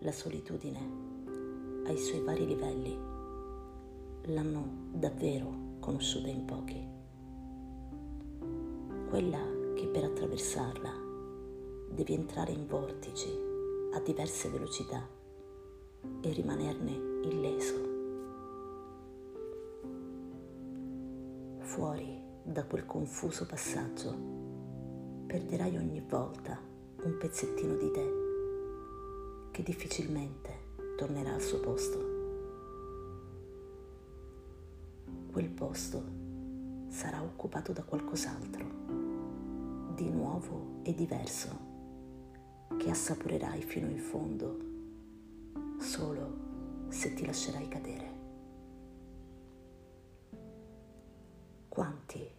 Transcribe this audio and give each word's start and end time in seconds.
la 0.00 0.12
solitudine 0.12 1.06
ai 1.86 1.98
suoi 1.98 2.20
vari 2.20 2.46
livelli 2.46 2.96
l'hanno 4.32 4.90
davvero 4.92 5.76
conosciuta 5.80 6.28
in 6.28 6.44
pochi. 6.44 6.86
Quella 9.08 9.40
che 9.74 9.86
per 9.88 10.04
attraversarla 10.04 10.92
devi 11.90 12.14
entrare 12.14 12.52
in 12.52 12.66
vortici 12.66 13.28
a 13.92 14.00
diverse 14.00 14.48
velocità 14.50 15.08
e 16.20 16.32
rimanerne 16.32 16.92
illeso. 17.24 17.86
Fuori 21.60 22.22
da 22.44 22.64
quel 22.66 22.86
confuso 22.86 23.46
passaggio 23.46 24.14
perderai 25.26 25.76
ogni 25.76 26.02
volta 26.06 26.60
un 27.02 27.16
pezzettino 27.18 27.74
di 27.76 27.90
te 27.90 28.27
che 29.58 29.64
difficilmente 29.64 30.76
tornerà 30.96 31.34
al 31.34 31.42
suo 31.42 31.58
posto. 31.58 31.98
Quel 35.32 35.48
posto 35.50 36.04
sarà 36.86 37.20
occupato 37.20 37.72
da 37.72 37.82
qualcos'altro, 37.82 38.64
di 39.96 40.08
nuovo 40.10 40.78
e 40.84 40.94
diverso, 40.94 41.48
che 42.76 42.88
assaporerai 42.88 43.60
fino 43.62 43.88
in 43.88 43.98
fondo 43.98 44.58
solo 45.80 46.86
se 46.86 47.14
ti 47.14 47.26
lascerai 47.26 47.66
cadere. 47.66 48.12
Quanti 51.68 52.30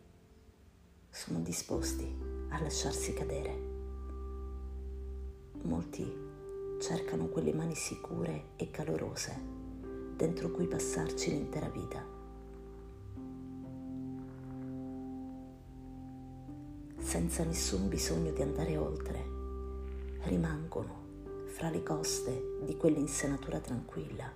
sono 1.10 1.40
disposti 1.40 2.16
a 2.48 2.62
lasciarsi 2.62 3.12
cadere? 3.12 3.68
Molti 5.64 6.29
cercano 6.80 7.28
quelle 7.28 7.54
mani 7.54 7.76
sicure 7.76 8.52
e 8.56 8.72
calorose 8.72 9.58
dentro 10.16 10.50
cui 10.50 10.66
passarci 10.66 11.30
l'intera 11.30 11.70
vita. 11.70 12.04
Senza 16.98 17.44
nessun 17.44 17.88
bisogno 17.88 18.32
di 18.32 18.42
andare 18.42 18.78
oltre, 18.78 19.24
rimangono 20.24 21.08
fra 21.46 21.70
le 21.70 21.84
coste 21.84 22.60
di 22.64 22.76
quell'insenatura 22.78 23.60
tranquilla, 23.60 24.32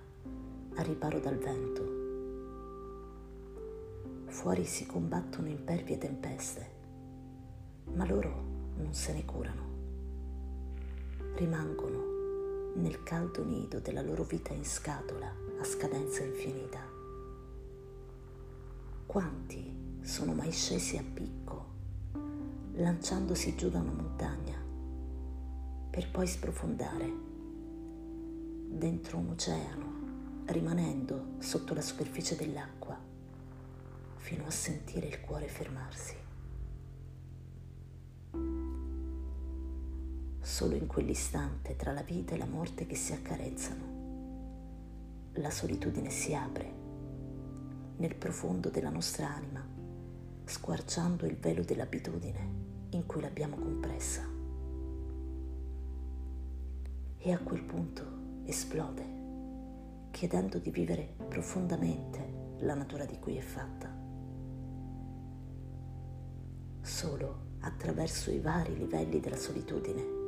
a 0.74 0.82
riparo 0.82 1.20
dal 1.20 1.36
vento. 1.36 2.02
Fuori 4.26 4.64
si 4.64 4.86
combattono 4.86 5.48
impervie 5.48 5.98
tempeste, 5.98 6.66
ma 7.92 8.06
loro 8.06 8.32
non 8.76 8.92
se 8.92 9.12
ne 9.12 9.24
curano. 9.24 9.62
Rimangono 11.34 11.93
nel 12.74 13.02
caldo 13.02 13.44
nido 13.44 13.78
della 13.78 14.02
loro 14.02 14.24
vita 14.24 14.52
in 14.52 14.64
scatola 14.64 15.32
a 15.60 15.64
scadenza 15.64 16.22
infinita. 16.22 16.80
Quanti 19.06 19.98
sono 20.00 20.34
mai 20.34 20.50
scesi 20.50 20.96
a 20.96 21.02
picco, 21.02 21.66
lanciandosi 22.72 23.54
giù 23.54 23.70
da 23.70 23.78
una 23.78 23.92
montagna, 23.92 24.56
per 25.90 26.10
poi 26.10 26.26
sprofondare 26.26 27.12
dentro 28.68 29.18
un 29.18 29.30
oceano, 29.30 29.92
rimanendo 30.46 31.36
sotto 31.38 31.74
la 31.74 31.80
superficie 31.80 32.34
dell'acqua, 32.34 32.98
fino 34.16 34.46
a 34.46 34.50
sentire 34.50 35.06
il 35.06 35.20
cuore 35.20 35.46
fermarsi. 35.46 36.23
Solo 40.44 40.74
in 40.74 40.86
quell'istante 40.86 41.74
tra 41.74 41.92
la 41.92 42.02
vita 42.02 42.34
e 42.34 42.36
la 42.38 42.44
morte 42.44 42.84
che 42.86 42.94
si 42.94 43.14
accarezzano. 43.14 43.92
La 45.36 45.50
solitudine 45.50 46.10
si 46.10 46.34
apre 46.34 46.82
nel 47.96 48.14
profondo 48.14 48.68
della 48.68 48.90
nostra 48.90 49.34
anima, 49.34 49.66
squarciando 50.44 51.24
il 51.24 51.36
velo 51.36 51.62
dell'abitudine 51.62 52.62
in 52.90 53.06
cui 53.06 53.22
l'abbiamo 53.22 53.56
compressa. 53.56 54.22
E 57.16 57.32
a 57.32 57.38
quel 57.38 57.62
punto 57.62 58.04
esplode, 58.44 59.04
chiedendo 60.10 60.58
di 60.58 60.70
vivere 60.70 61.14
profondamente 61.26 62.58
la 62.58 62.74
natura 62.74 63.06
di 63.06 63.18
cui 63.18 63.36
è 63.36 63.40
fatta. 63.40 63.90
Solo 66.82 67.52
attraverso 67.60 68.30
i 68.30 68.40
vari 68.40 68.76
livelli 68.76 69.20
della 69.20 69.38
solitudine 69.38 70.22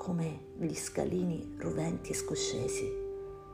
come 0.00 0.54
gli 0.56 0.74
scalini 0.74 1.56
roventi 1.58 2.12
e 2.12 2.14
scoscesi 2.14 2.90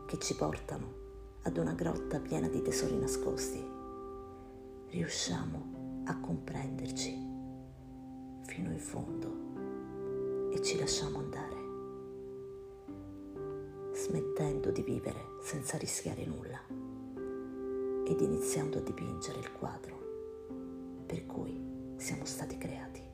che 0.06 0.16
ci 0.18 0.36
portano 0.36 0.94
ad 1.42 1.56
una 1.56 1.72
grotta 1.72 2.20
piena 2.20 2.46
di 2.46 2.62
tesori 2.62 2.96
nascosti, 2.96 3.60
riusciamo 4.90 6.04
a 6.04 6.20
comprenderci 6.20 7.10
fino 8.44 8.70
in 8.70 8.78
fondo 8.78 10.52
e 10.52 10.62
ci 10.62 10.78
lasciamo 10.78 11.18
andare, 11.18 11.56
smettendo 13.94 14.70
di 14.70 14.82
vivere 14.82 15.38
senza 15.42 15.76
rischiare 15.76 16.24
nulla 16.26 16.60
ed 18.08 18.20
iniziando 18.20 18.78
a 18.78 18.82
dipingere 18.82 19.40
il 19.40 19.50
quadro 19.50 19.98
per 21.06 21.26
cui 21.26 21.94
siamo 21.96 22.24
stati 22.24 22.56
creati. 22.56 23.05